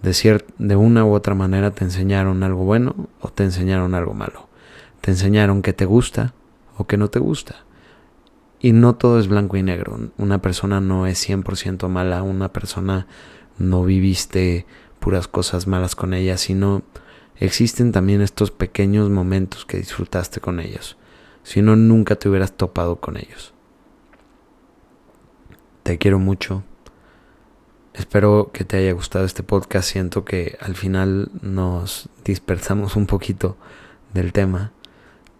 De, 0.00 0.42
de 0.56 0.76
una 0.76 1.04
u 1.04 1.12
otra 1.12 1.34
manera 1.34 1.72
te 1.72 1.84
enseñaron 1.84 2.42
algo 2.42 2.64
bueno 2.64 2.94
o 3.20 3.28
te 3.28 3.44
enseñaron 3.44 3.94
algo 3.94 4.14
malo. 4.14 4.48
Te 5.02 5.10
enseñaron 5.10 5.60
que 5.60 5.74
te 5.74 5.84
gusta 5.84 6.32
o 6.78 6.86
que 6.86 6.96
no 6.96 7.08
te 7.08 7.18
gusta. 7.18 7.66
Y 8.60 8.72
no 8.72 8.94
todo 8.94 9.18
es 9.18 9.28
blanco 9.28 9.58
y 9.58 9.62
negro. 9.62 10.10
Una 10.16 10.40
persona 10.40 10.80
no 10.80 11.06
es 11.06 11.28
100% 11.28 11.86
mala, 11.88 12.22
una 12.22 12.50
persona 12.50 13.06
no 13.58 13.84
viviste 13.84 14.64
puras 15.00 15.28
cosas 15.28 15.66
malas 15.66 15.94
con 15.94 16.14
ella, 16.14 16.38
sino 16.38 16.82
existen 17.36 17.92
también 17.92 18.22
estos 18.22 18.50
pequeños 18.50 19.10
momentos 19.10 19.66
que 19.66 19.76
disfrutaste 19.76 20.40
con 20.40 20.60
ellos. 20.60 20.96
Si 21.42 21.60
no, 21.60 21.76
nunca 21.76 22.16
te 22.16 22.30
hubieras 22.30 22.52
topado 22.52 22.96
con 22.96 23.18
ellos. 23.18 23.52
Te 25.82 25.98
quiero 25.98 26.18
mucho. 26.18 26.62
Espero 28.00 28.48
que 28.50 28.64
te 28.64 28.78
haya 28.78 28.92
gustado 28.92 29.26
este 29.26 29.42
podcast. 29.42 29.90
Siento 29.90 30.24
que 30.24 30.56
al 30.62 30.74
final 30.74 31.30
nos 31.42 32.08
dispersamos 32.24 32.96
un 32.96 33.04
poquito 33.04 33.58
del 34.14 34.32
tema, 34.32 34.72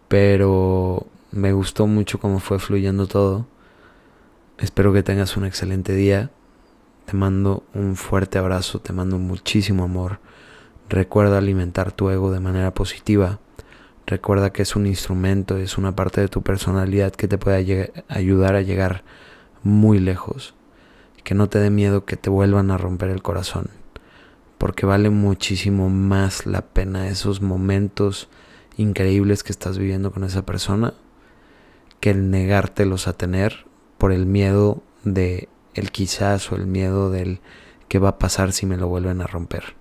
pero 0.09 1.07
me 1.33 1.55
gustó 1.55 1.87
mucho 1.87 2.21
cómo 2.21 2.39
fue 2.39 2.59
fluyendo 2.59 3.07
todo. 3.07 3.47
Espero 4.59 4.93
que 4.93 5.03
tengas 5.03 5.39
un 5.39 5.47
excelente 5.47 5.95
día. 5.95 6.31
Te 7.07 7.17
mando 7.17 7.65
un 7.73 7.97
fuerte 7.97 8.37
abrazo, 8.37 8.79
te 8.79 8.93
mando 8.93 9.17
muchísimo 9.17 9.85
amor. 9.85 10.21
Recuerda 10.91 11.39
alimentar 11.39 11.93
tu 11.93 12.11
ego 12.11 12.31
de 12.31 12.41
manera 12.41 12.75
positiva. 12.75 13.39
Recuerda 14.07 14.53
que 14.53 14.61
es 14.61 14.77
un 14.77 14.87
instrumento, 14.87 15.57
es 15.57 15.79
una 15.79 15.97
parte 15.97 16.21
de 16.21 16.29
tu 16.29 16.43
personalidad 16.43 17.13
que 17.13 17.27
te 17.27 17.39
puede 17.39 17.91
ayudar 18.09 18.55
a 18.55 18.61
llegar 18.61 19.03
muy 19.63 19.99
lejos. 19.99 20.55
Que 21.25 21.35
no 21.35 21.49
te 21.49 21.59
dé 21.59 21.71
miedo 21.71 22.05
que 22.05 22.17
te 22.17 22.31
vuelvan 22.31 22.71
a 22.71 22.79
romper 22.79 23.11
el 23.11 23.23
corazón. 23.23 23.69
Porque 24.59 24.87
vale 24.87 25.11
muchísimo 25.11 25.89
más 25.89 26.47
la 26.47 26.63
pena 26.63 27.09
esos 27.09 27.41
momentos 27.41 28.29
increíbles 28.77 29.43
que 29.43 29.53
estás 29.53 29.79
viviendo 29.79 30.11
con 30.13 30.25
esa 30.25 30.45
persona 30.45 30.95
que 32.01 32.11
el 32.11 32.31
negártelos 32.31 33.07
a 33.07 33.13
tener 33.13 33.67
por 33.99 34.13
el 34.13 34.27
miedo 34.27 34.83
de 35.05 35.49
el 35.75 35.91
quizás 35.93 36.51
o 36.51 36.57
el 36.57 36.67
miedo 36.67 37.11
del 37.11 37.41
qué 37.89 37.99
va 37.99 38.11
a 38.11 38.19
pasar 38.19 38.53
si 38.53 38.67
me 38.67 38.77
lo 38.77 38.89
vuelven 38.89 39.21
a 39.21 39.27
romper. 39.27 39.75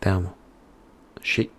Te 0.00 0.10
amo. 0.10 0.36
Sí. 1.22 1.50